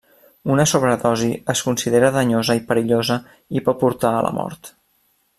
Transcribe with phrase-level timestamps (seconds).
[0.51, 3.17] Una sobredosi es considera danyosa i perillosa
[3.59, 4.73] i pot portar a la mort.